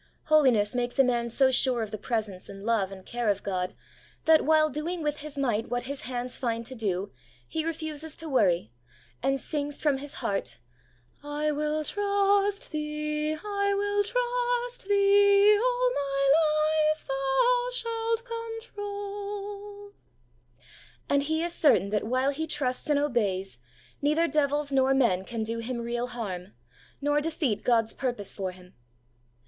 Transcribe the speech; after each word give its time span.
HOLINESS 0.29 0.73
AND 0.73 0.79
WORRY 0.79 0.89
75 0.89 0.97
Holiness 0.97 0.97
makes 0.97 0.99
a 0.99 1.03
man 1.03 1.29
so 1.29 1.51
sure 1.51 1.83
of 1.83 1.91
the 1.91 1.97
presence 1.99 2.49
and 2.49 2.65
love 2.65 2.91
and 2.91 3.05
care 3.05 3.29
of 3.29 3.43
God, 3.43 3.75
that, 4.25 4.43
while 4.43 4.71
doing 4.71 5.03
with 5.03 5.17
his 5.17 5.37
might 5.37 5.69
what 5.69 5.83
his 5.83 6.01
hands 6.05 6.39
find 6.39 6.65
to 6.65 6.73
do, 6.73 7.11
he 7.47 7.63
refuses 7.63 8.15
to 8.15 8.27
worry, 8.27 8.71
and 9.21 9.39
sings 9.39 9.79
from 9.79 9.99
his 9.99 10.15
heart:— 10.15 10.57
I 11.23 11.51
will 11.51 11.83
trust 11.83 12.71
Thee, 12.71 13.35
I 13.35 13.73
will 13.75 14.03
trust 14.03 14.87
Thee, 14.87 15.55
All 15.59 15.91
my 15.93 16.91
life 16.95 17.07
Thou 17.07 17.69
shalt 17.71 18.23
control; 18.25 19.91
and 21.09 21.21
he 21.21 21.43
is 21.43 21.53
certain 21.53 21.91
that 21.91 22.07
while 22.07 22.31
he 22.31 22.47
trusts 22.47 22.89
and 22.89 22.97
obeys, 22.97 23.59
neither 24.01 24.27
devils 24.27 24.71
nor 24.71 24.95
men 24.95 25.23
can 25.23 25.43
do 25.43 25.59
him 25.59 25.77
real 25.81 26.07
harm, 26.07 26.53
nor 27.01 27.21
defeat 27.21 27.63
God's 27.63 27.93
purpose 27.93 28.33
for 28.33 28.49
him. 28.49 28.73